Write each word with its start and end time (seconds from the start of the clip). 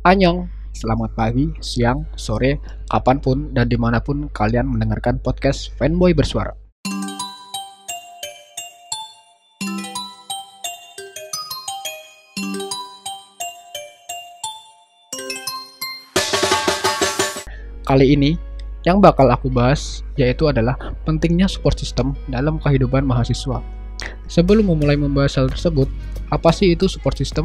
Anyong, 0.00 0.48
selamat 0.72 1.12
pagi, 1.12 1.52
siang, 1.60 2.08
sore, 2.16 2.56
kapan 2.88 3.20
pun 3.20 3.52
dan 3.52 3.68
di 3.68 3.76
mana 3.76 4.00
pun 4.00 4.32
kalian 4.32 4.64
mendengarkan 4.64 5.20
podcast 5.20 5.76
Fanboy 5.76 6.16
Bersuara. 6.16 6.56
Kali 17.84 18.06
ini, 18.16 18.40
yang 18.88 19.04
bakal 19.04 19.28
aku 19.28 19.52
bahas 19.52 20.00
yaitu 20.16 20.48
adalah 20.48 20.80
pentingnya 21.04 21.44
support 21.44 21.76
system 21.76 22.16
dalam 22.32 22.56
kehidupan 22.56 23.04
mahasiswa. 23.04 23.60
Sebelum 24.32 24.64
memulai 24.64 24.96
membahas 24.96 25.36
hal 25.36 25.52
tersebut, 25.52 25.92
apa 26.32 26.48
sih 26.56 26.72
itu 26.72 26.88
support 26.88 27.20
system? 27.20 27.44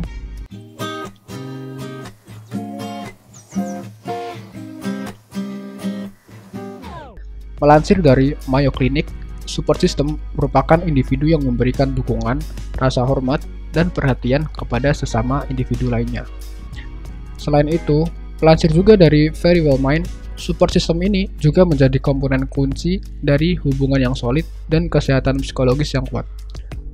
Melansir 7.65 7.97
dari 7.97 8.37
Mayo 8.45 8.69
Clinic, 8.69 9.09
support 9.49 9.81
system 9.81 10.21
merupakan 10.37 10.77
individu 10.85 11.25
yang 11.25 11.41
memberikan 11.41 11.97
dukungan, 11.97 12.37
rasa 12.77 13.01
hormat, 13.01 13.41
dan 13.73 13.89
perhatian 13.89 14.45
kepada 14.53 14.93
sesama 14.93 15.41
individu 15.49 15.89
lainnya. 15.89 16.29
Selain 17.41 17.65
itu, 17.65 18.05
melansir 18.37 18.69
juga 18.69 18.93
dari 18.93 19.33
Very 19.33 19.65
Well 19.65 19.81
Mind, 19.81 20.05
support 20.37 20.77
system 20.77 21.01
ini 21.01 21.25
juga 21.41 21.65
menjadi 21.65 21.97
komponen 21.97 22.45
kunci 22.45 23.01
dari 23.25 23.57
hubungan 23.57 23.97
yang 23.97 24.15
solid 24.15 24.45
dan 24.69 24.85
kesehatan 24.85 25.41
psikologis 25.41 25.97
yang 25.97 26.05
kuat. 26.05 26.29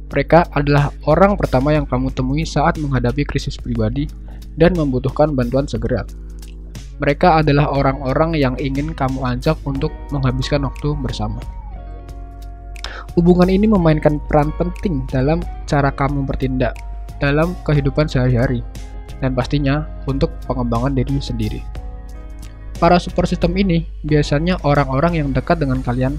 Mereka 0.07 0.55
adalah 0.55 0.95
orang 1.03 1.35
pertama 1.35 1.75
yang 1.75 1.83
kamu 1.83 2.15
temui 2.15 2.47
saat 2.47 2.79
menghadapi 2.79 3.27
krisis 3.27 3.59
pribadi 3.59 4.07
dan 4.55 4.71
membutuhkan 4.75 5.35
bantuan 5.35 5.67
segera. 5.67 6.07
Mereka 7.01 7.41
adalah 7.41 7.73
orang-orang 7.73 8.37
yang 8.37 8.53
ingin 8.61 8.93
kamu 8.93 9.25
ajak 9.25 9.57
untuk 9.65 9.89
menghabiskan 10.13 10.61
waktu 10.69 10.93
bersama. 11.01 11.41
Hubungan 13.17 13.49
ini 13.49 13.65
memainkan 13.65 14.21
peran 14.29 14.53
penting 14.55 15.03
dalam 15.09 15.41
cara 15.65 15.89
kamu 15.89 16.29
bertindak 16.29 16.77
dalam 17.17 17.53
kehidupan 17.65 18.09
sehari-hari, 18.09 18.65
dan 19.21 19.37
pastinya 19.37 19.85
untuk 20.09 20.33
pengembangan 20.49 20.97
diri 20.97 21.21
sendiri. 21.21 21.61
Para 22.81 22.97
support 22.97 23.29
system 23.29 23.53
ini 23.53 23.85
biasanya 24.01 24.57
orang-orang 24.65 25.21
yang 25.21 25.29
dekat 25.29 25.61
dengan 25.61 25.85
kalian 25.85 26.17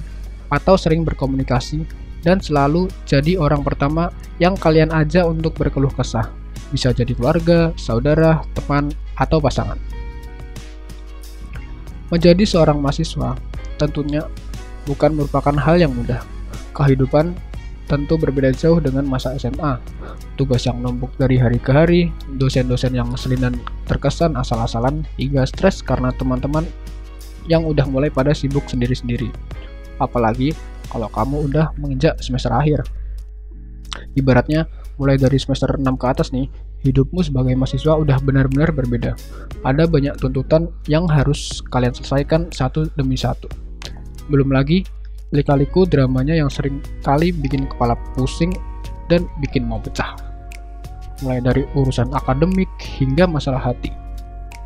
atau 0.55 0.79
sering 0.79 1.03
berkomunikasi 1.03 1.83
dan 2.23 2.39
selalu 2.39 2.87
jadi 3.03 3.35
orang 3.35 3.67
pertama 3.67 4.15
yang 4.39 4.55
kalian 4.55 4.95
ajak 4.95 5.27
untuk 5.27 5.59
berkeluh 5.59 5.91
kesah. 5.91 6.31
Bisa 6.71 6.95
jadi 6.95 7.19
keluarga, 7.19 7.75
saudara, 7.75 8.47
teman, 8.55 8.95
atau 9.19 9.43
pasangan. 9.43 10.02
Menjadi 12.13 12.45
seorang 12.45 12.77
mahasiswa 12.77 13.33
tentunya 13.81 14.21
bukan 14.85 15.17
merupakan 15.17 15.57
hal 15.57 15.81
yang 15.81 15.97
mudah. 15.97 16.21
Kehidupan 16.77 17.33
tentu 17.89 18.21
berbeda 18.21 18.53
jauh 18.53 18.85
dengan 18.85 19.09
masa 19.09 19.33
SMA. 19.41 19.81
Tugas 20.37 20.69
yang 20.69 20.85
numpuk 20.85 21.09
dari 21.17 21.41
hari 21.41 21.57
ke 21.57 21.73
hari, 21.73 22.13
dosen-dosen 22.37 22.93
yang 22.93 23.09
ngeselin 23.09 23.57
terkesan 23.89 24.37
asal-asalan, 24.37 25.09
hingga 25.17 25.49
stres 25.49 25.81
karena 25.81 26.13
teman-teman 26.21 26.69
yang 27.49 27.65
udah 27.65 27.89
mulai 27.89 28.13
pada 28.13 28.37
sibuk 28.37 28.69
sendiri-sendiri. 28.69 29.33
Apalagi 29.97 30.53
kalau 30.93 31.09
kamu 31.09 31.49
udah 31.49 31.73
menginjak 31.81 32.21
semester 32.21 32.53
akhir. 32.53 32.85
Ibaratnya, 34.13 34.69
mulai 35.01 35.17
dari 35.17 35.41
semester 35.41 35.81
6 35.81 35.85
ke 35.97 36.07
atas 36.09 36.29
nih, 36.33 36.49
hidupmu 36.83 37.23
sebagai 37.23 37.55
mahasiswa 37.55 37.95
udah 37.95 38.19
benar-benar 38.23 38.75
berbeda. 38.75 39.15
Ada 39.63 39.87
banyak 39.87 40.19
tuntutan 40.19 40.69
yang 40.91 41.07
harus 41.07 41.63
kalian 41.71 41.95
selesaikan 41.95 42.51
satu 42.51 42.91
demi 42.99 43.15
satu. 43.15 43.47
Belum 44.27 44.51
lagi, 44.51 44.83
lika-liku 45.31 45.87
dramanya 45.87 46.35
yang 46.35 46.51
sering 46.51 46.83
kali 47.07 47.31
bikin 47.31 47.71
kepala 47.71 47.95
pusing 48.15 48.53
dan 49.07 49.27
bikin 49.39 49.67
mau 49.67 49.79
pecah. 49.79 50.15
Mulai 51.23 51.41
dari 51.41 51.63
urusan 51.79 52.11
akademik 52.13 52.69
hingga 52.99 53.31
masalah 53.31 53.63
hati. 53.63 53.95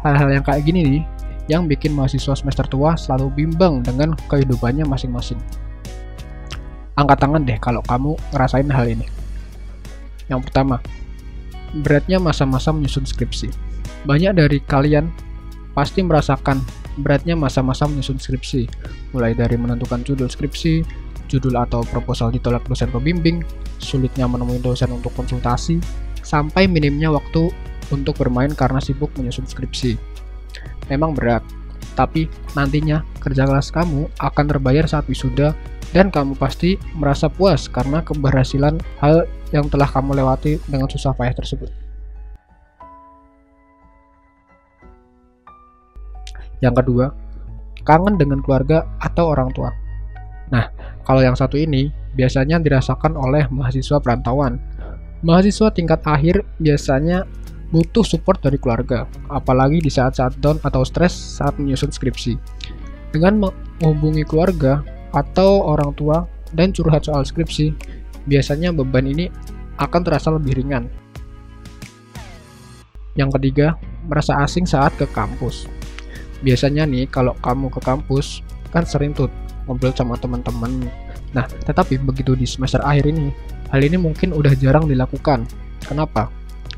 Hal-hal 0.00 0.40
yang 0.40 0.44
kayak 0.44 0.64
gini 0.64 0.80
nih, 0.84 1.02
yang 1.46 1.68
bikin 1.68 1.94
mahasiswa 1.94 2.34
semester 2.34 2.66
tua 2.66 2.98
selalu 2.98 3.44
bimbang 3.44 3.84
dengan 3.84 4.16
kehidupannya 4.26 4.88
masing-masing. 4.88 5.38
Angkat 6.96 7.20
tangan 7.20 7.44
deh 7.44 7.60
kalau 7.60 7.84
kamu 7.84 8.16
ngerasain 8.32 8.72
hal 8.72 8.88
ini. 8.88 9.04
Yang 10.32 10.48
pertama, 10.48 10.80
beratnya 11.82 12.22
masa-masa 12.22 12.72
menyusun 12.72 13.04
skripsi. 13.04 13.50
Banyak 14.06 14.38
dari 14.38 14.62
kalian 14.62 15.10
pasti 15.76 16.00
merasakan 16.00 16.62
beratnya 17.02 17.36
masa-masa 17.36 17.84
menyusun 17.84 18.16
skripsi, 18.16 18.64
mulai 19.12 19.36
dari 19.36 19.60
menentukan 19.60 20.00
judul 20.06 20.30
skripsi, 20.30 20.80
judul 21.28 21.58
atau 21.58 21.84
proposal 21.84 22.32
ditolak 22.32 22.64
dosen 22.64 22.88
pembimbing, 22.88 23.44
sulitnya 23.76 24.24
menemui 24.24 24.62
dosen 24.62 24.88
untuk 24.94 25.12
konsultasi, 25.12 25.76
sampai 26.24 26.64
minimnya 26.64 27.12
waktu 27.12 27.52
untuk 27.92 28.16
bermain 28.16 28.50
karena 28.56 28.80
sibuk 28.80 29.12
menyusun 29.18 29.44
skripsi. 29.44 29.98
Memang 30.88 31.12
berat, 31.12 31.44
tapi 31.96 32.28
nantinya 32.52 33.00
kerja 33.18 33.48
keras 33.48 33.72
kamu 33.72 34.06
akan 34.20 34.44
terbayar 34.44 34.84
saat 34.84 35.08
wisuda 35.08 35.56
dan 35.96 36.12
kamu 36.12 36.36
pasti 36.36 36.76
merasa 36.92 37.32
puas 37.32 37.72
karena 37.72 38.04
keberhasilan 38.04 38.76
hal 39.00 39.24
yang 39.50 39.66
telah 39.72 39.88
kamu 39.88 40.20
lewati 40.20 40.60
dengan 40.68 40.92
susah 40.92 41.16
payah 41.16 41.32
tersebut. 41.32 41.72
Yang 46.60 46.84
kedua, 46.84 47.06
kangen 47.84 48.16
dengan 48.16 48.40
keluarga 48.40 48.84
atau 49.00 49.32
orang 49.32 49.52
tua. 49.52 49.70
Nah, 50.52 50.68
kalau 51.04 51.20
yang 51.20 51.36
satu 51.36 51.56
ini 51.60 51.92
biasanya 52.16 52.58
dirasakan 52.58 53.14
oleh 53.14 53.44
mahasiswa 53.52 54.00
perantauan. 54.00 54.58
Mahasiswa 55.20 55.68
tingkat 55.72 56.00
akhir 56.04 56.44
biasanya 56.60 57.24
butuh 57.74 58.06
support 58.06 58.38
dari 58.38 58.58
keluarga, 58.60 59.10
apalagi 59.26 59.82
di 59.82 59.90
saat-saat 59.90 60.38
down 60.38 60.62
atau 60.62 60.86
stres 60.86 61.12
saat 61.12 61.58
menyusun 61.58 61.90
skripsi. 61.90 62.38
Dengan 63.10 63.48
menghubungi 63.80 64.22
keluarga 64.22 64.84
atau 65.10 65.64
orang 65.66 65.90
tua 65.96 66.28
dan 66.54 66.70
curhat 66.70 67.08
soal 67.08 67.26
skripsi, 67.26 67.74
biasanya 68.30 68.70
beban 68.70 69.08
ini 69.08 69.26
akan 69.82 70.00
terasa 70.04 70.30
lebih 70.34 70.56
ringan. 70.62 70.86
Yang 73.16 73.40
ketiga, 73.40 73.80
merasa 74.06 74.36
asing 74.44 74.68
saat 74.68 74.92
ke 75.00 75.08
kampus. 75.10 75.64
Biasanya 76.44 76.84
nih, 76.84 77.08
kalau 77.08 77.32
kamu 77.40 77.72
ke 77.72 77.80
kampus, 77.80 78.44
kan 78.70 78.84
sering 78.84 79.16
tuh 79.16 79.32
ngobrol 79.64 79.96
sama 79.96 80.20
teman-teman. 80.20 80.86
Nah, 81.32 81.48
tetapi 81.64 81.96
begitu 81.98 82.36
di 82.36 82.44
semester 82.44 82.78
akhir 82.84 83.08
ini, 83.08 83.32
hal 83.72 83.80
ini 83.80 83.96
mungkin 83.96 84.36
udah 84.36 84.52
jarang 84.60 84.84
dilakukan. 84.84 85.48
Kenapa? 85.80 86.28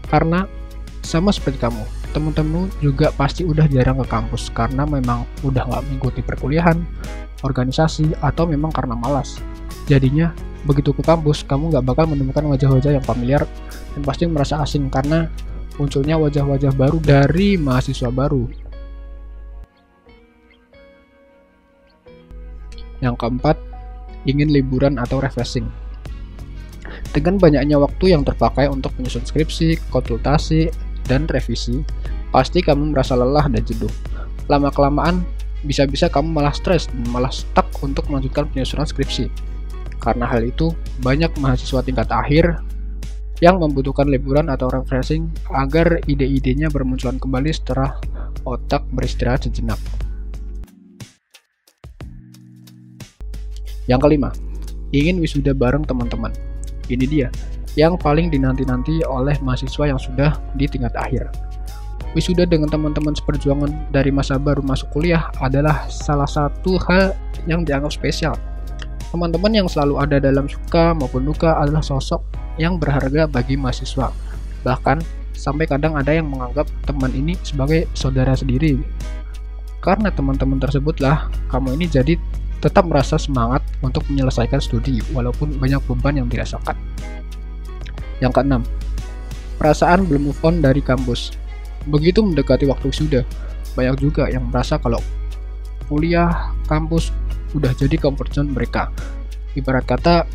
Karena 0.09 0.47
sama 1.09 1.33
seperti 1.33 1.57
kamu, 1.57 1.81
teman-teman 2.13 2.69
juga 2.85 3.09
pasti 3.17 3.41
udah 3.41 3.65
jarang 3.73 3.97
ke 4.05 4.07
kampus 4.13 4.53
karena 4.53 4.85
memang 4.85 5.25
udah 5.41 5.65
nggak 5.65 5.83
mengikuti 5.89 6.21
perkuliahan, 6.21 6.77
organisasi, 7.41 8.13
atau 8.21 8.45
memang 8.45 8.69
karena 8.69 8.93
malas. 8.93 9.41
Jadinya 9.89 10.37
begitu 10.69 10.93
ke 10.93 11.01
kampus, 11.01 11.49
kamu 11.49 11.73
nggak 11.73 11.85
bakal 11.89 12.05
menemukan 12.13 12.45
wajah-wajah 12.53 13.01
yang 13.01 13.05
familiar 13.09 13.49
dan 13.97 14.03
pasti 14.05 14.29
merasa 14.29 14.61
asing 14.61 14.93
karena 14.93 15.33
munculnya 15.81 16.21
wajah-wajah 16.21 16.77
baru 16.77 17.01
dari 17.01 17.57
mahasiswa 17.57 18.13
baru. 18.13 18.45
Yang 23.01 23.17
keempat, 23.17 23.57
ingin 24.29 24.53
liburan 24.53 25.01
atau 25.01 25.25
refreshing. 25.25 25.65
Dengan 27.17 27.41
banyaknya 27.41 27.81
waktu 27.81 28.13
yang 28.13 28.27
terpakai 28.27 28.69
untuk 28.69 28.93
menyusun 29.01 29.25
skripsi, 29.25 29.89
konsultasi, 29.89 30.69
dan 31.09 31.25
revisi, 31.27 31.81
pasti 32.29 32.61
kamu 32.61 32.93
merasa 32.93 33.17
lelah 33.17 33.49
dan 33.49 33.65
jenuh. 33.65 33.91
Lama-kelamaan, 34.47 35.25
bisa-bisa 35.65 36.07
kamu 36.07 36.31
malah 36.31 36.55
stres 36.55 36.87
malah 37.11 37.33
stuck 37.33 37.67
untuk 37.83 38.07
melanjutkan 38.13 38.47
penyusunan 38.53 38.87
skripsi. 38.87 39.33
Karena 39.99 40.29
hal 40.29 40.47
itu, 40.47 40.71
banyak 41.03 41.35
mahasiswa 41.43 41.83
tingkat 41.83 42.07
akhir 42.13 42.63
yang 43.43 43.59
membutuhkan 43.59 44.07
liburan 44.07 44.51
atau 44.51 44.71
refreshing 44.71 45.31
agar 45.51 46.03
ide-idenya 46.07 46.71
bermunculan 46.71 47.19
kembali 47.19 47.51
setelah 47.51 47.99
otak 48.47 48.83
beristirahat 48.95 49.47
sejenak. 49.47 49.79
Yang 53.89 54.01
kelima, 54.05 54.31
ingin 54.93 55.17
wisuda 55.23 55.57
bareng 55.57 55.87
teman-teman. 55.87 56.35
Ini 56.93 57.05
dia, 57.09 57.29
yang 57.79 57.95
paling 57.95 58.27
dinanti-nanti 58.27 59.07
oleh 59.07 59.39
mahasiswa 59.39 59.95
yang 59.95 60.01
sudah 60.03 60.35
di 60.59 60.67
tingkat 60.67 60.91
akhir. 60.99 61.31
Wisuda 62.19 62.43
dengan 62.43 62.67
teman-teman 62.67 63.15
seperjuangan 63.15 63.95
dari 63.95 64.11
masa 64.11 64.35
baru 64.35 64.65
masuk 64.67 64.91
kuliah 64.91 65.31
adalah 65.39 65.87
salah 65.87 66.27
satu 66.27 66.75
hal 66.91 67.15
yang 67.47 67.63
dianggap 67.63 67.95
spesial 67.95 68.35
Teman-teman 69.09 69.65
yang 69.65 69.69
selalu 69.73 69.97
ada 70.05 70.21
dalam 70.21 70.45
suka 70.53 70.93
maupun 70.93 71.25
duka 71.25 71.57
adalah 71.57 71.81
sosok 71.81 72.21
yang 72.61 72.77
berharga 72.77 73.25
bagi 73.25 73.57
mahasiswa. 73.57 74.13
Bahkan, 74.69 75.01
sampai 75.33 75.65
kadang 75.65 75.97
ada 75.97 76.13
yang 76.13 76.29
menganggap 76.29 76.69
teman 76.85 77.09
ini 77.17 77.33
sebagai 77.41 77.89
saudara 77.97 78.37
sendiri. 78.37 78.77
Karena 79.81 80.13
teman-teman 80.13 80.61
tersebutlah 80.61 81.33
kamu 81.49 81.81
ini 81.81 81.87
jadi 81.89 82.21
tetap 82.61 82.85
merasa 82.85 83.17
semangat 83.17 83.65
untuk 83.81 84.05
menyelesaikan 84.13 84.61
studi 84.61 85.01
walaupun 85.17 85.57
banyak 85.57 85.81
beban 85.89 86.21
yang 86.21 86.29
dirasakan. 86.29 86.77
Yang 88.19 88.33
keenam, 88.41 88.63
perasaan 89.59 90.07
belum 90.07 90.31
move 90.31 90.43
on 90.43 90.63
dari 90.63 90.83
kampus. 90.83 91.35
Begitu 91.87 92.23
mendekati 92.23 92.67
waktu 92.67 92.91
sudah, 92.91 93.23
banyak 93.79 93.97
juga 94.03 94.27
yang 94.27 94.51
merasa 94.51 94.79
kalau 94.79 94.99
kuliah 95.87 96.53
kampus 96.69 97.15
udah 97.57 97.73
jadi 97.75 97.97
comfort 97.97 98.35
zone 98.35 98.53
mereka. 98.53 98.93
Ibarat 99.57 99.89
kata 99.89 100.29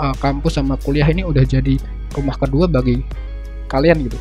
uh, 0.00 0.14
kampus 0.18 0.56
sama 0.58 0.80
kuliah 0.80 1.06
ini 1.10 1.22
udah 1.22 1.44
jadi 1.44 1.76
rumah 2.16 2.38
kedua 2.38 2.70
bagi 2.70 3.04
kalian 3.68 4.06
gitu. 4.06 4.18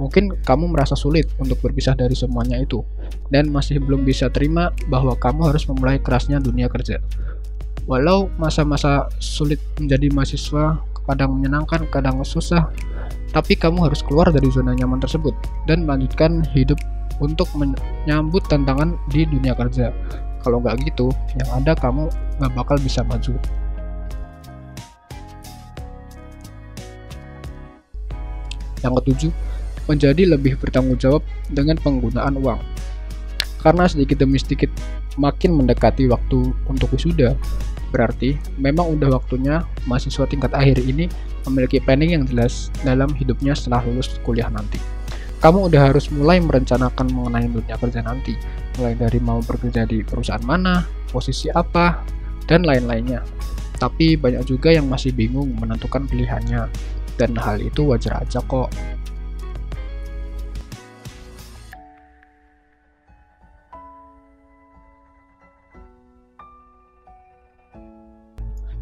Mungkin 0.00 0.40
kamu 0.48 0.72
merasa 0.72 0.96
sulit 0.96 1.28
untuk 1.36 1.60
berpisah 1.60 1.92
dari 1.92 2.16
semuanya 2.16 2.56
itu 2.56 2.80
dan 3.28 3.52
masih 3.52 3.76
belum 3.84 4.08
bisa 4.08 4.32
terima 4.32 4.72
bahwa 4.88 5.12
kamu 5.12 5.52
harus 5.52 5.68
memulai 5.68 6.00
kerasnya 6.00 6.40
dunia 6.40 6.72
kerja. 6.72 7.04
Walau 7.88 8.28
masa-masa 8.36 9.08
sulit 9.18 9.58
menjadi 9.80 10.12
mahasiswa 10.12 10.78
kadang 11.08 11.40
menyenangkan, 11.40 11.88
kadang 11.90 12.22
susah, 12.22 12.70
tapi 13.34 13.58
kamu 13.58 13.90
harus 13.90 14.02
keluar 14.04 14.30
dari 14.30 14.46
zona 14.50 14.74
nyaman 14.78 15.02
tersebut 15.02 15.34
dan 15.66 15.82
melanjutkan 15.82 16.46
hidup 16.54 16.78
untuk 17.18 17.50
menyambut 17.58 18.46
tantangan 18.46 18.94
di 19.10 19.26
dunia 19.26 19.52
kerja. 19.58 19.90
Kalau 20.40 20.62
nggak 20.62 20.86
gitu, 20.88 21.12
yang 21.36 21.50
ada 21.60 21.74
kamu 21.76 22.08
nggak 22.38 22.52
bakal 22.56 22.76
bisa 22.80 23.04
maju. 23.04 23.34
Yang 28.80 28.92
ketujuh, 29.04 29.32
menjadi 29.84 30.22
lebih 30.38 30.56
bertanggung 30.56 30.96
jawab 30.96 31.20
dengan 31.52 31.76
penggunaan 31.76 32.40
uang. 32.40 32.60
Karena 33.60 33.84
sedikit 33.84 34.24
demi 34.24 34.40
sedikit 34.40 34.72
makin 35.20 35.52
mendekati 35.52 36.08
waktu 36.08 36.52
untuk 36.64 36.96
wisuda, 36.96 37.36
berarti 37.92 38.38
memang 38.56 38.96
udah 38.96 39.20
waktunya 39.20 39.66
mahasiswa 39.84 40.24
tingkat 40.24 40.54
akhir 40.56 40.80
ini 40.80 41.10
memiliki 41.48 41.82
planning 41.82 42.16
yang 42.16 42.24
jelas 42.24 42.72
dalam 42.86 43.12
hidupnya 43.16 43.52
setelah 43.52 43.84
lulus 43.84 44.16
kuliah 44.24 44.48
nanti. 44.48 44.80
Kamu 45.40 45.72
udah 45.72 45.88
harus 45.88 46.12
mulai 46.12 46.36
merencanakan 46.36 47.16
mengenai 47.16 47.48
dunia 47.48 47.76
kerja 47.80 48.04
nanti, 48.04 48.36
mulai 48.76 48.92
dari 48.92 49.16
mau 49.24 49.40
bekerja 49.40 49.88
di 49.88 50.04
perusahaan 50.04 50.44
mana, 50.44 50.84
posisi 51.08 51.48
apa, 51.48 52.04
dan 52.44 52.60
lain-lainnya. 52.60 53.24
Tapi 53.80 54.20
banyak 54.20 54.44
juga 54.44 54.68
yang 54.68 54.84
masih 54.84 55.16
bingung 55.16 55.56
menentukan 55.56 56.04
pilihannya, 56.04 56.68
dan 57.16 57.30
hal 57.40 57.56
itu 57.56 57.88
wajar 57.88 58.20
aja 58.20 58.44
kok. 58.44 58.68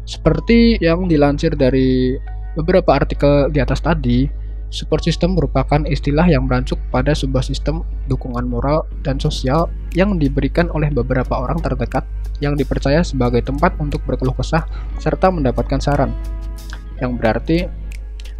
Seperti 0.09 0.81
yang 0.81 1.05
dilansir 1.05 1.53
dari 1.53 2.17
beberapa 2.57 2.97
artikel 2.97 3.53
di 3.53 3.61
atas 3.61 3.77
tadi, 3.77 4.25
support 4.73 5.05
system 5.05 5.37
merupakan 5.37 5.85
istilah 5.85 6.25
yang 6.25 6.49
meranjuk 6.49 6.81
pada 6.89 7.13
sebuah 7.13 7.45
sistem 7.45 7.85
dukungan 8.09 8.49
moral 8.49 8.89
dan 9.05 9.21
sosial 9.21 9.69
yang 9.93 10.17
diberikan 10.17 10.65
oleh 10.73 10.89
beberapa 10.89 11.37
orang 11.37 11.61
terdekat 11.61 12.09
yang 12.41 12.57
dipercaya 12.57 13.05
sebagai 13.05 13.45
tempat 13.45 13.77
untuk 13.77 14.01
berkeluh 14.09 14.33
kesah 14.33 14.65
serta 14.97 15.29
mendapatkan 15.29 15.77
saran. 15.77 16.09
Yang 16.97 17.11
berarti 17.21 17.57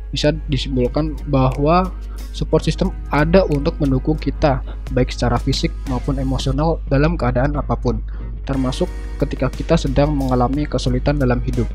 bisa 0.09 0.33
disimpulkan 0.49 1.21
bahwa 1.29 1.93
support 2.33 2.65
system 2.65 2.89
ada 3.13 3.45
untuk 3.45 3.77
mendukung 3.77 4.17
kita 4.17 4.65
baik 4.97 5.13
secara 5.13 5.37
fisik 5.37 5.69
maupun 5.85 6.17
emosional 6.17 6.81
dalam 6.89 7.13
keadaan 7.13 7.53
apa 7.61 7.77
pun 7.77 8.01
termasuk 8.49 8.89
ketika 9.21 9.53
kita 9.53 9.77
sedang 9.77 10.17
mengalami 10.17 10.65
kesulitan 10.65 11.21
dalam 11.21 11.37
hidup. 11.45 11.69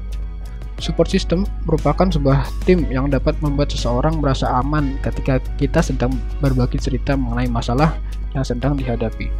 Support 0.82 1.06
system 1.06 1.46
merupakan 1.70 2.10
sebuah 2.10 2.50
tim 2.66 2.82
yang 2.90 3.06
dapat 3.06 3.38
membuat 3.38 3.70
seseorang 3.70 4.18
merasa 4.18 4.50
aman 4.58 4.98
ketika 5.06 5.38
kita 5.54 5.78
sedang 5.78 6.10
berbagi 6.42 6.82
cerita 6.82 7.14
mengenai 7.14 7.46
masalah 7.46 7.94
yang 8.34 8.42
sedang 8.42 8.74
dihadapi. 8.74 9.30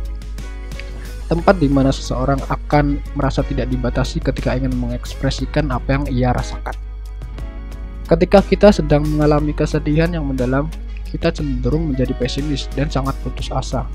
Tempat 1.27 1.59
di 1.59 1.67
mana 1.67 1.91
seseorang 1.91 2.39
akan 2.47 3.03
merasa 3.19 3.43
tidak 3.43 3.67
dibatasi 3.67 4.23
ketika 4.23 4.55
ingin 4.55 4.71
mengekspresikan 4.79 5.75
apa 5.75 5.99
yang 5.99 6.05
ia 6.07 6.31
rasakan. 6.31 6.79
Ketika 8.07 8.45
kita 8.45 8.69
sedang 8.71 9.03
mengalami 9.03 9.51
kesedihan 9.57 10.13
yang 10.15 10.29
mendalam, 10.29 10.71
kita 11.11 11.35
cenderung 11.35 11.91
menjadi 11.91 12.15
pesimis 12.15 12.71
dan 12.79 12.93
sangat 12.93 13.17
putus 13.27 13.51
asa 13.51 13.89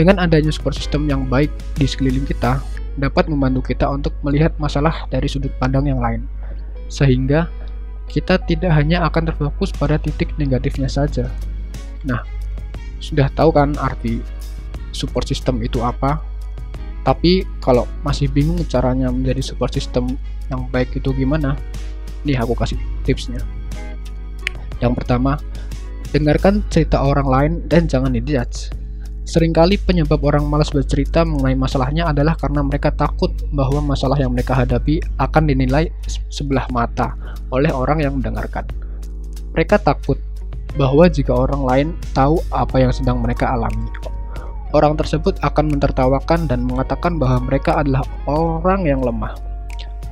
dengan 0.00 0.20
adanya 0.22 0.48
support 0.48 0.76
system 0.76 1.08
yang 1.08 1.28
baik 1.28 1.52
di 1.76 1.84
sekeliling 1.84 2.24
kita, 2.24 2.60
dapat 2.96 3.28
membantu 3.28 3.72
kita 3.72 3.88
untuk 3.88 4.12
melihat 4.24 4.52
masalah 4.60 5.08
dari 5.08 5.28
sudut 5.28 5.52
pandang 5.56 5.88
yang 5.88 6.00
lain. 6.00 6.28
Sehingga 6.92 7.48
kita 8.08 8.36
tidak 8.44 8.72
hanya 8.76 9.04
akan 9.08 9.32
terfokus 9.32 9.72
pada 9.72 9.96
titik 9.96 10.36
negatifnya 10.36 10.88
saja. 10.88 11.32
Nah, 12.04 12.20
sudah 13.00 13.32
tahu 13.32 13.52
kan 13.52 13.72
arti 13.80 14.20
support 14.92 15.24
system 15.24 15.64
itu 15.64 15.80
apa? 15.80 16.20
Tapi 17.02 17.42
kalau 17.58 17.88
masih 18.06 18.30
bingung 18.30 18.62
caranya 18.68 19.10
menjadi 19.10 19.42
support 19.42 19.74
system 19.74 20.14
yang 20.52 20.68
baik 20.70 20.92
itu 20.94 21.10
gimana? 21.16 21.58
Nih 22.22 22.38
aku 22.38 22.54
kasih 22.54 22.78
tipsnya. 23.02 23.42
Yang 24.78 25.02
pertama, 25.02 25.40
dengarkan 26.14 26.62
cerita 26.70 27.02
orang 27.02 27.26
lain 27.26 27.52
dan 27.66 27.90
jangan 27.90 28.14
dijudge. 28.14 28.81
Seringkali 29.32 29.80
penyebab 29.80 30.20
orang 30.28 30.44
malas 30.44 30.68
bercerita 30.68 31.24
mengenai 31.24 31.56
masalahnya 31.56 32.12
adalah 32.12 32.36
karena 32.36 32.60
mereka 32.60 32.92
takut 32.92 33.32
bahwa 33.48 33.80
masalah 33.80 34.20
yang 34.20 34.28
mereka 34.28 34.52
hadapi 34.52 35.00
akan 35.16 35.48
dinilai 35.48 35.88
sebelah 36.28 36.68
mata 36.68 37.16
oleh 37.48 37.72
orang 37.72 38.04
yang 38.04 38.20
mendengarkan. 38.20 38.68
Mereka 39.56 39.80
takut 39.80 40.20
bahwa 40.76 41.08
jika 41.08 41.32
orang 41.32 41.64
lain 41.64 41.88
tahu 42.12 42.44
apa 42.52 42.76
yang 42.76 42.92
sedang 42.92 43.24
mereka 43.24 43.48
alami, 43.56 43.88
orang 44.76 45.00
tersebut 45.00 45.40
akan 45.40 45.80
mentertawakan 45.80 46.44
dan 46.44 46.68
mengatakan 46.68 47.16
bahwa 47.16 47.48
mereka 47.48 47.80
adalah 47.80 48.04
orang 48.28 48.84
yang 48.84 49.00
lemah. 49.00 49.32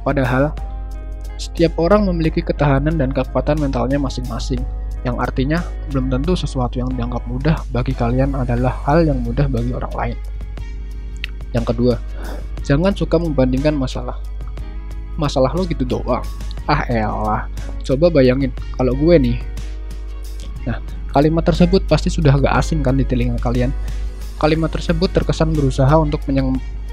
Padahal, 0.01 0.57
setiap 1.37 1.77
orang 1.77 2.09
memiliki 2.09 2.41
ketahanan 2.41 2.97
dan 2.97 3.13
kekuatan 3.13 3.61
mentalnya 3.61 4.01
masing-masing 4.01 4.65
yang 5.01 5.17
artinya 5.17 5.65
belum 5.89 6.13
tentu 6.13 6.37
sesuatu 6.37 6.77
yang 6.77 6.93
dianggap 6.93 7.25
mudah 7.25 7.57
bagi 7.73 7.97
kalian 7.97 8.37
adalah 8.37 8.85
hal 8.85 9.09
yang 9.09 9.25
mudah 9.25 9.49
bagi 9.49 9.73
orang 9.73 9.95
lain. 9.97 10.17
Yang 11.57 11.65
kedua, 11.75 11.95
jangan 12.63 12.93
suka 12.93 13.17
membandingkan 13.17 13.73
masalah. 13.75 14.21
Masalah 15.17 15.53
lo 15.57 15.65
gitu 15.65 15.89
doang. 15.89 16.23
Ah 16.69 16.85
elah, 16.87 17.49
coba 17.83 18.13
bayangin 18.13 18.53
kalau 18.77 18.93
gue 18.95 19.17
nih. 19.17 19.37
Nah, 20.69 20.79
kalimat 21.17 21.43
tersebut 21.43 21.83
pasti 21.89 22.13
sudah 22.13 22.37
agak 22.37 22.53
asing 22.61 22.85
kan 22.85 22.95
di 22.95 23.09
telinga 23.09 23.41
kalian. 23.41 23.73
Kalimat 24.37 24.73
tersebut 24.73 25.13
terkesan 25.13 25.53
berusaha 25.53 25.93
untuk 26.01 26.25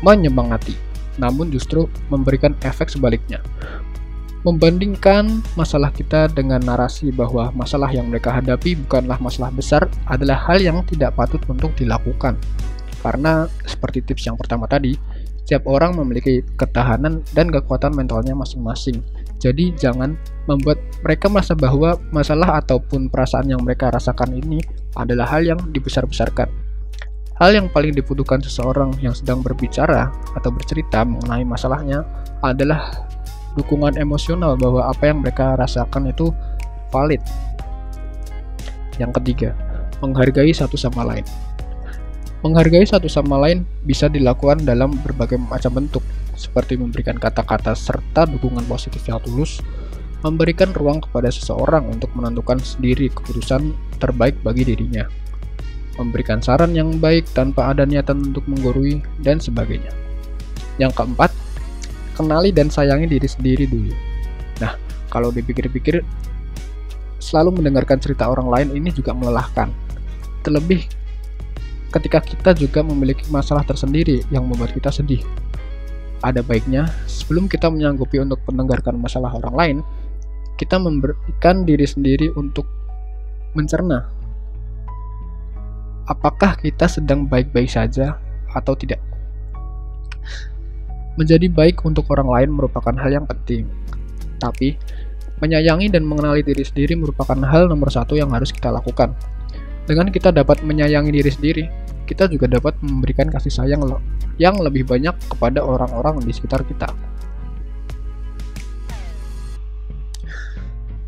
menyemangati, 0.03 0.75
namun 1.20 1.48
justru 1.51 1.88
memberikan 2.12 2.55
efek 2.63 2.91
sebaliknya 2.91 3.39
membandingkan 4.46 5.41
masalah 5.58 5.89
kita 5.89 6.29
dengan 6.29 6.62
narasi 6.62 7.10
bahwa 7.10 7.50
masalah 7.53 7.89
yang 7.89 8.10
mereka 8.10 8.29
hadapi 8.34 8.77
bukanlah 8.86 9.17
masalah 9.17 9.50
besar 9.50 9.89
adalah 10.06 10.38
hal 10.46 10.62
yang 10.62 10.82
tidak 10.86 11.17
patut 11.17 11.41
untuk 11.50 11.74
dilakukan. 11.74 12.38
Karena 13.01 13.48
seperti 13.65 14.03
tips 14.03 14.27
yang 14.29 14.38
pertama 14.38 14.67
tadi, 14.67 14.94
setiap 15.48 15.63
orang 15.63 15.96
memiliki 15.96 16.44
ketahanan 16.60 17.24
dan 17.32 17.48
kekuatan 17.48 17.96
mentalnya 17.96 18.36
masing-masing. 18.36 19.00
Jadi 19.39 19.72
jangan 19.79 20.17
membuat 20.44 20.75
mereka 21.06 21.32
merasa 21.32 21.56
bahwa 21.56 21.96
masalah 22.12 22.60
ataupun 22.60 23.08
perasaan 23.08 23.53
yang 23.56 23.63
mereka 23.63 23.88
rasakan 23.88 24.36
ini 24.36 24.60
adalah 25.00 25.29
hal 25.29 25.48
yang 25.48 25.60
dibesar-besarkan. 25.72 26.51
Hal 27.38 27.53
yang 27.53 27.70
paling 27.70 27.94
dibutuhkan 27.96 28.41
seseorang 28.41 28.98
yang 29.00 29.13
sedang 29.13 29.39
berbicara 29.39 30.10
atau 30.36 30.50
bercerita 30.50 31.06
mengenai 31.06 31.46
masalahnya 31.46 32.01
adalah 32.44 33.07
dukungan 33.58 33.98
emosional 33.98 34.54
bahwa 34.56 34.86
apa 34.86 35.10
yang 35.10 35.26
mereka 35.26 35.58
rasakan 35.58 36.14
itu 36.14 36.30
valid. 36.94 37.20
Yang 39.02 39.12
ketiga, 39.22 39.50
menghargai 40.00 40.54
satu 40.54 40.78
sama 40.78 41.04
lain. 41.04 41.26
Menghargai 42.46 42.86
satu 42.86 43.10
sama 43.10 43.42
lain 43.42 43.66
bisa 43.84 44.06
dilakukan 44.06 44.62
dalam 44.62 44.94
berbagai 45.02 45.42
macam 45.42 45.74
bentuk, 45.82 46.06
seperti 46.38 46.78
memberikan 46.78 47.18
kata-kata 47.18 47.74
serta 47.74 48.30
dukungan 48.30 48.62
positif 48.70 49.02
yang 49.10 49.18
tulus, 49.26 49.58
memberikan 50.22 50.70
ruang 50.78 51.02
kepada 51.02 51.34
seseorang 51.34 51.90
untuk 51.90 52.14
menentukan 52.14 52.62
sendiri 52.62 53.10
keputusan 53.10 53.74
terbaik 53.98 54.38
bagi 54.46 54.70
dirinya, 54.70 55.10
memberikan 55.98 56.38
saran 56.42 56.78
yang 56.78 57.02
baik 57.02 57.26
tanpa 57.34 57.74
ada 57.74 57.90
niatan 57.90 58.22
untuk 58.34 58.46
menggurui, 58.46 59.02
dan 59.26 59.42
sebagainya. 59.42 59.90
Yang 60.78 60.94
keempat, 61.02 61.34
kenali 62.17 62.50
dan 62.50 62.74
sayangi 62.74 63.05
diri 63.05 63.29
sendiri 63.29 63.69
dulu. 63.69 63.93
Nah, 64.57 64.74
kalau 65.13 65.29
dipikir-pikir, 65.29 66.01
selalu 67.21 67.62
mendengarkan 67.62 68.01
cerita 68.01 68.25
orang 68.25 68.50
lain 68.50 68.69
ini 68.74 68.89
juga 68.89 69.13
melelahkan. 69.13 69.69
Terlebih 70.41 70.89
ketika 71.93 72.19
kita 72.25 72.51
juga 72.57 72.81
memiliki 72.81 73.29
masalah 73.29 73.62
tersendiri 73.62 74.25
yang 74.33 74.50
membuat 74.50 74.74
kita 74.74 74.89
sedih. 74.89 75.21
Ada 76.25 76.41
baiknya, 76.41 76.89
sebelum 77.05 77.45
kita 77.45 77.69
menyanggupi 77.69 78.17
untuk 78.17 78.41
mendengarkan 78.50 78.97
masalah 78.97 79.38
orang 79.38 79.53
lain, 79.53 79.77
kita 80.57 80.81
memberikan 80.81 81.62
diri 81.62 81.86
sendiri 81.86 82.33
untuk 82.33 82.65
mencerna 83.53 84.17
apakah 86.07 86.55
kita 86.57 86.88
sedang 86.88 87.27
baik-baik 87.27 87.67
saja 87.67 88.15
atau 88.55 88.74
tidak. 88.74 89.03
Menjadi 91.17 91.50
baik 91.50 91.81
untuk 91.81 92.05
orang 92.13 92.29
lain 92.29 92.50
merupakan 92.53 92.93
hal 92.93 93.09
yang 93.09 93.25
penting, 93.25 93.65
tapi 94.38 94.77
menyayangi 95.41 95.89
dan 95.89 96.05
mengenali 96.05 96.45
diri 96.45 96.62
sendiri 96.62 96.93
merupakan 96.93 97.38
hal 97.41 97.65
nomor 97.65 97.89
satu 97.89 98.13
yang 98.13 98.29
harus 98.29 98.53
kita 98.53 98.69
lakukan. 98.69 99.17
Dengan 99.89 100.13
kita 100.13 100.29
dapat 100.29 100.62
menyayangi 100.62 101.09
diri 101.09 101.31
sendiri, 101.33 101.63
kita 102.05 102.29
juga 102.29 102.45
dapat 102.45 102.77
memberikan 102.86 103.33
kasih 103.33 103.50
sayang 103.50 103.81
yang 104.38 104.62
lebih 104.62 104.86
banyak 104.86 105.17
kepada 105.25 105.65
orang-orang 105.65 106.21
di 106.21 106.29
sekitar 106.29 106.62
kita. 106.69 106.89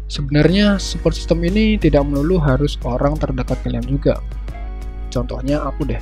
Sebenarnya 0.10 0.82
support 0.82 1.14
system 1.14 1.46
ini 1.46 1.78
tidak 1.78 2.02
melulu 2.02 2.42
harus 2.42 2.82
orang 2.82 3.14
terdekat 3.14 3.62
kalian 3.62 3.86
juga. 3.86 4.18
Contohnya 5.14 5.62
aku 5.62 5.86
deh. 5.86 6.02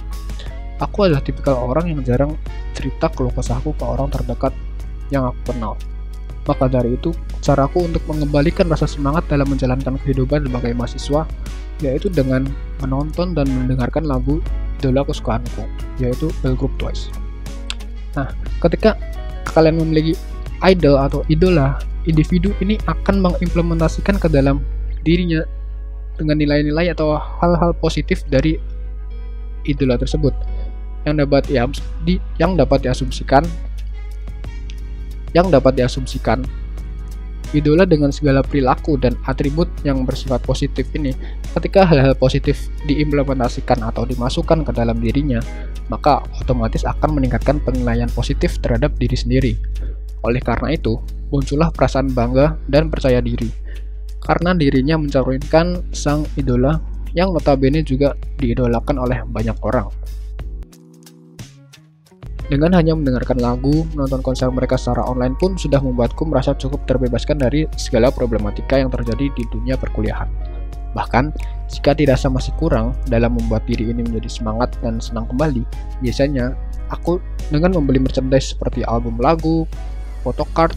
Aku 0.77 1.09
adalah 1.09 1.25
tipikal 1.25 1.57
orang 1.57 1.89
yang 1.89 2.01
jarang 2.05 2.37
cerita 2.77 3.09
keluh 3.09 3.33
kesahku 3.33 3.73
ke 3.73 3.85
orang 3.85 4.13
terdekat 4.13 4.53
yang 5.09 5.25
aku 5.25 5.53
kenal. 5.53 5.73
Maka 6.45 6.69
dari 6.69 6.95
itu, 6.95 7.11
caraku 7.43 7.83
untuk 7.89 8.05
mengembalikan 8.07 8.69
rasa 8.69 8.87
semangat 8.87 9.25
dalam 9.27 9.49
menjalankan 9.49 9.99
kehidupan 10.05 10.47
sebagai 10.47 10.71
mahasiswa 10.77 11.27
yaitu 11.77 12.09
dengan 12.09 12.49
menonton 12.81 13.37
dan 13.37 13.45
mendengarkan 13.45 14.05
lagu 14.09 14.41
idola 14.81 15.05
kesukaanku, 15.05 15.65
yaitu 16.01 16.29
Girl 16.41 16.57
Group 16.57 16.73
Twice. 16.81 17.09
Nah, 18.17 18.33
ketika 18.65 18.97
kalian 19.53 19.77
memiliki 19.77 20.17
idol 20.65 20.97
atau 20.97 21.21
idola, 21.29 21.77
individu 22.09 22.53
ini 22.65 22.81
akan 22.89 23.21
mengimplementasikan 23.21 24.17
ke 24.17 24.25
dalam 24.29 24.61
dirinya 25.05 25.45
dengan 26.17 26.41
nilai-nilai 26.41 26.89
atau 26.97 27.13
hal-hal 27.13 27.77
positif 27.77 28.25
dari 28.25 28.57
idola 29.69 30.01
tersebut 30.01 30.33
yang 31.07 31.15
dapat 31.15 31.47
ya 31.47 31.63
di 32.03 32.19
yang 32.35 32.59
dapat 32.59 32.83
diasumsikan 32.83 33.47
yang 35.31 35.47
dapat 35.47 35.79
diasumsikan 35.79 36.43
idola 37.55 37.87
dengan 37.87 38.11
segala 38.11 38.43
perilaku 38.43 38.99
dan 38.99 39.15
atribut 39.23 39.71
yang 39.87 40.03
bersifat 40.03 40.43
positif 40.43 40.83
ini. 40.91 41.15
Ketika 41.55 41.87
hal-hal 41.87 42.11
positif 42.19 42.67
diimplementasikan 42.83 43.79
atau 43.87 44.03
dimasukkan 44.03 44.67
ke 44.67 44.71
dalam 44.75 44.99
dirinya 44.99 45.39
maka 45.87 46.19
otomatis 46.43 46.83
akan 46.83 47.15
meningkatkan 47.15 47.63
penilaian 47.63 48.11
positif 48.11 48.59
terhadap 48.59 48.91
diri 48.99 49.15
sendiri. 49.15 49.53
Oleh 50.27 50.43
karena 50.43 50.75
itu 50.75 50.99
muncullah 51.31 51.71
perasaan 51.71 52.11
bangga 52.11 52.59
dan 52.67 52.91
percaya 52.91 53.23
diri. 53.23 53.47
Karena 54.19 54.51
dirinya 54.51 54.99
mencerminkan 54.99 55.95
sang 55.95 56.27
idola 56.35 56.83
yang 57.15 57.31
notabene 57.31 57.79
juga 57.81 58.11
diidolakan 58.35 58.99
oleh 58.99 59.23
banyak 59.23 59.55
orang. 59.63 59.87
Dengan 62.47 62.71
hanya 62.79 62.95
mendengarkan 62.95 63.43
lagu, 63.43 63.83
menonton 63.91 64.23
konser 64.23 64.47
mereka 64.47 64.79
secara 64.79 65.03
online 65.03 65.35
pun 65.35 65.59
sudah 65.59 65.83
membuatku 65.83 66.23
merasa 66.23 66.55
cukup 66.55 66.87
terbebaskan 66.87 67.43
dari 67.43 67.67
segala 67.75 68.07
problematika 68.07 68.79
yang 68.79 68.87
terjadi 68.87 69.27
di 69.35 69.43
dunia 69.51 69.75
perkuliahan. 69.75 70.31
Bahkan, 70.95 71.35
jika 71.67 71.91
dirasa 71.91 72.31
masih 72.31 72.55
kurang 72.55 72.95
dalam 73.11 73.35
membuat 73.35 73.67
diri 73.67 73.91
ini 73.91 73.99
menjadi 73.99 74.31
semangat 74.31 74.71
dan 74.79 75.03
senang 75.03 75.27
kembali, 75.27 75.67
biasanya 75.99 76.55
aku 76.87 77.19
dengan 77.51 77.75
membeli 77.75 77.99
merchandise 77.99 78.55
seperti 78.55 78.87
album 78.87 79.19
lagu, 79.19 79.67
photocard, 80.23 80.71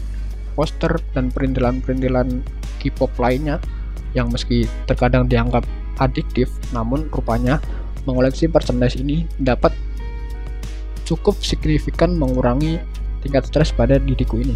poster, 0.59 0.99
dan 1.15 1.31
perintilan-perintilan 1.31 2.43
K-pop 2.83 3.15
lainnya 3.15 3.63
yang 4.11 4.27
meski 4.27 4.67
terkadang 4.91 5.31
dianggap 5.31 5.63
adiktif, 6.03 6.51
namun 6.75 7.07
rupanya 7.15 7.63
mengoleksi 8.03 8.51
merchandise 8.51 8.99
ini 8.99 9.23
dapat 9.39 9.71
cukup 11.11 11.43
signifikan 11.43 12.15
mengurangi 12.15 12.79
tingkat 13.19 13.51
stres 13.51 13.75
pada 13.75 13.99
diriku 13.99 14.39
ini. 14.39 14.55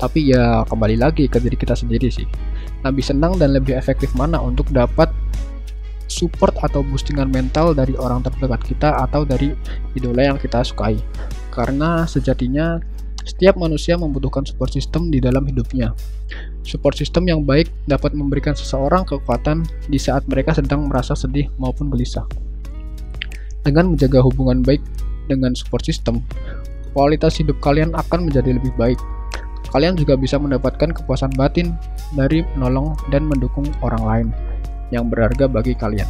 Tapi 0.00 0.32
ya 0.32 0.64
kembali 0.64 0.96
lagi 0.96 1.28
ke 1.28 1.36
diri 1.36 1.60
kita 1.60 1.76
sendiri 1.76 2.08
sih. 2.08 2.24
Lebih 2.84 3.04
senang 3.04 3.36
dan 3.36 3.52
lebih 3.52 3.76
efektif 3.76 4.12
mana 4.16 4.40
untuk 4.40 4.68
dapat 4.72 5.12
support 6.08 6.56
atau 6.60 6.84
boostingan 6.84 7.28
mental 7.28 7.72
dari 7.72 7.96
orang 7.96 8.20
terdekat 8.24 8.60
kita 8.64 8.88
atau 9.04 9.24
dari 9.24 9.52
idola 9.96 10.34
yang 10.34 10.38
kita 10.40 10.64
sukai. 10.64 10.96
Karena 11.52 12.04
sejatinya 12.04 12.80
setiap 13.24 13.56
manusia 13.56 13.96
membutuhkan 13.96 14.44
support 14.44 14.72
system 14.72 15.08
di 15.08 15.20
dalam 15.20 15.48
hidupnya. 15.48 15.96
Support 16.64 16.96
system 16.96 17.28
yang 17.28 17.44
baik 17.44 17.68
dapat 17.84 18.16
memberikan 18.16 18.56
seseorang 18.56 19.04
kekuatan 19.04 19.68
di 19.84 20.00
saat 20.00 20.24
mereka 20.24 20.56
sedang 20.56 20.88
merasa 20.88 21.12
sedih 21.12 21.52
maupun 21.60 21.92
gelisah. 21.92 22.24
Dengan 23.60 23.92
menjaga 23.92 24.24
hubungan 24.24 24.64
baik 24.64 24.80
dengan 25.28 25.52
support 25.52 25.84
system, 25.84 26.24
kualitas 26.96 27.36
hidup 27.36 27.60
kalian 27.60 27.92
akan 27.92 28.28
menjadi 28.28 28.56
lebih 28.56 28.72
baik. 28.80 28.96
Kalian 29.76 29.92
juga 29.92 30.16
bisa 30.16 30.40
mendapatkan 30.40 30.96
kepuasan 30.96 31.36
batin 31.36 31.76
dari 32.16 32.40
menolong 32.56 32.96
dan 33.12 33.28
mendukung 33.28 33.68
orang 33.84 34.02
lain 34.04 34.28
yang 34.88 35.12
berharga 35.12 35.44
bagi 35.44 35.76
kalian. 35.76 36.08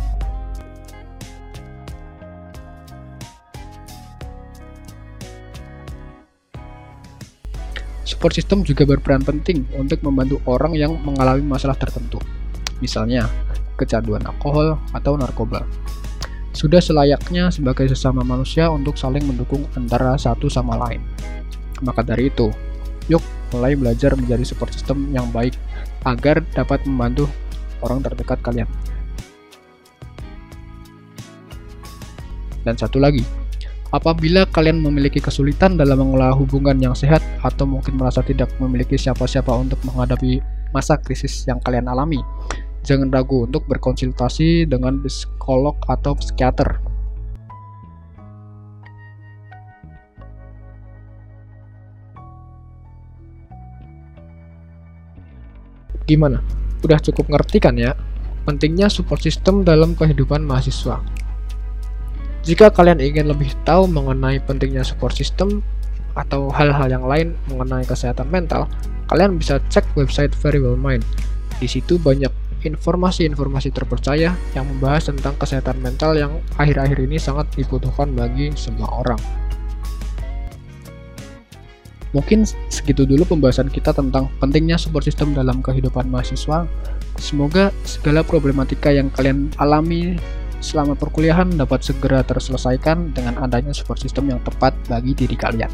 Support 8.04 8.36
system 8.36 8.60
juga 8.68 8.84
berperan 8.84 9.24
penting 9.24 9.64
untuk 9.80 10.04
membantu 10.04 10.36
orang 10.44 10.76
yang 10.76 11.00
mengalami 11.00 11.40
masalah 11.40 11.72
tertentu, 11.72 12.20
misalnya 12.84 13.24
kecanduan 13.80 14.20
alkohol 14.28 14.76
atau 14.92 15.16
narkoba. 15.16 15.64
Sudah 16.52 16.84
selayaknya 16.84 17.48
sebagai 17.48 17.88
sesama 17.88 18.20
manusia 18.20 18.68
untuk 18.68 18.94
saling 19.00 19.24
mendukung 19.24 19.64
antara 19.74 20.14
satu 20.20 20.52
sama 20.52 20.76
lain. 20.76 21.00
Maka 21.80 22.04
dari 22.04 22.28
itu, 22.28 22.52
yuk 23.08 23.24
mulai 23.56 23.72
belajar 23.72 24.12
menjadi 24.14 24.44
support 24.46 24.70
system 24.70 25.10
yang 25.10 25.32
baik 25.32 25.56
agar 26.04 26.44
dapat 26.52 26.84
membantu 26.84 27.26
orang 27.80 28.04
terdekat 28.04 28.38
kalian. 28.44 28.68
Dan 32.64 32.76
satu 32.76 33.00
lagi, 33.00 33.24
Apabila 33.94 34.42
kalian 34.50 34.82
memiliki 34.82 35.22
kesulitan 35.22 35.78
dalam 35.78 36.02
mengelola 36.02 36.34
hubungan 36.34 36.74
yang 36.82 36.98
sehat 36.98 37.22
atau 37.46 37.62
mungkin 37.62 37.94
merasa 37.94 38.26
tidak 38.26 38.50
memiliki 38.58 38.98
siapa-siapa 38.98 39.54
untuk 39.54 39.78
menghadapi 39.86 40.42
masa 40.74 40.98
krisis 40.98 41.46
yang 41.46 41.62
kalian 41.62 41.86
alami, 41.86 42.18
jangan 42.82 43.06
ragu 43.14 43.46
untuk 43.46 43.62
berkonsultasi 43.70 44.66
dengan 44.66 44.98
psikolog 44.98 45.78
atau 45.86 46.18
psikiater. 46.18 46.82
Gimana? 56.02 56.42
Udah 56.82 56.98
cukup 56.98 57.30
ngerti 57.30 57.62
kan 57.62 57.78
ya? 57.78 57.94
Pentingnya 58.42 58.90
support 58.90 59.22
system 59.22 59.62
dalam 59.62 59.94
kehidupan 59.94 60.42
mahasiswa. 60.42 61.23
Jika 62.44 62.68
kalian 62.68 63.00
ingin 63.00 63.32
lebih 63.32 63.56
tahu 63.64 63.88
mengenai 63.88 64.36
pentingnya 64.36 64.84
support 64.84 65.16
system 65.16 65.64
atau 66.12 66.52
hal-hal 66.52 66.92
yang 66.92 67.08
lain 67.08 67.32
mengenai 67.48 67.88
kesehatan 67.88 68.28
mental, 68.28 68.68
kalian 69.08 69.40
bisa 69.40 69.56
cek 69.72 69.96
website 69.96 70.36
Very 70.44 70.60
Well 70.60 70.76
Mind. 70.76 71.00
Di 71.56 71.64
situ 71.64 71.96
banyak 71.96 72.28
informasi-informasi 72.60 73.72
terpercaya 73.72 74.36
yang 74.52 74.64
membahas 74.68 75.08
tentang 75.08 75.40
kesehatan 75.40 75.80
mental 75.80 76.20
yang 76.20 76.36
akhir-akhir 76.60 77.00
ini 77.08 77.16
sangat 77.16 77.48
dibutuhkan 77.56 78.12
bagi 78.12 78.52
semua 78.60 78.92
orang. 78.92 79.20
Mungkin 82.12 82.44
segitu 82.68 83.08
dulu 83.08 83.24
pembahasan 83.24 83.72
kita 83.72 83.96
tentang 83.96 84.28
pentingnya 84.36 84.76
support 84.76 85.08
system 85.08 85.32
dalam 85.32 85.64
kehidupan 85.64 86.12
mahasiswa. 86.12 86.68
Semoga 87.16 87.72
segala 87.88 88.20
problematika 88.20 88.92
yang 88.92 89.08
kalian 89.16 89.48
alami 89.56 90.20
selama 90.64 90.96
perkuliahan 90.96 91.52
dapat 91.60 91.84
segera 91.84 92.24
terselesaikan 92.24 93.12
dengan 93.12 93.36
adanya 93.44 93.76
support 93.76 94.00
system 94.00 94.32
yang 94.32 94.40
tepat 94.40 94.72
bagi 94.88 95.12
diri 95.12 95.36
kalian. 95.36 95.68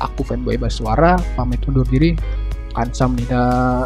Aku 0.00 0.24
fanboy 0.24 0.56
Baswara, 0.56 1.20
pamit 1.36 1.60
undur 1.68 1.84
diri. 1.84 2.16
Kansam 2.74 3.14
Nida 3.14 3.84